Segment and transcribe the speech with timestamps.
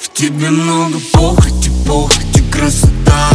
[0.00, 3.28] В тебе много похоти, похоти, красота.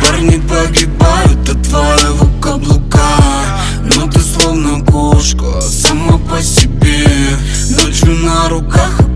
[0.00, 2.98] Парни погибают а от твоего каблука
[3.84, 7.06] Но ну, ты словно кошка, сама по себе.
[7.76, 9.09] Ночью на руках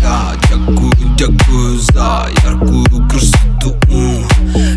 [0.00, 3.76] я Дякую, дякую за яркую красоту.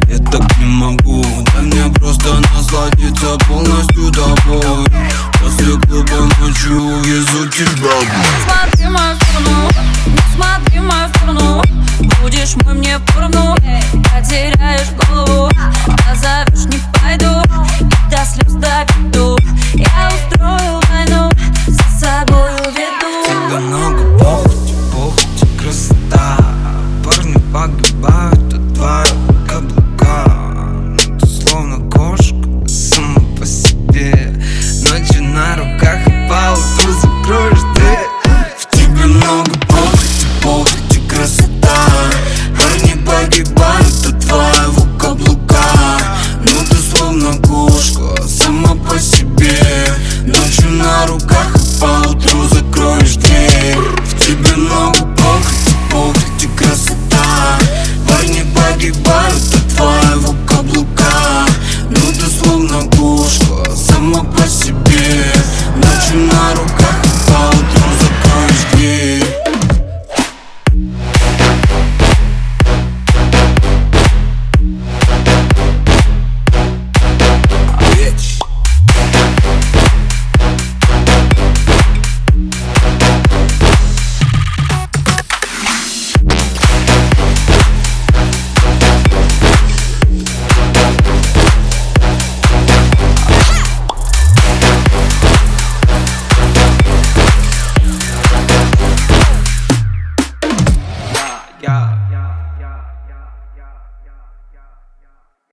[0.10, 4.86] Я так не могу, да мне просто насладиться полностью тобой.
[5.40, 8.57] После клуба ночью везу тебя
[51.20, 54.87] руках Поутру закроешь дверь В тебе новый
[101.62, 102.07] God.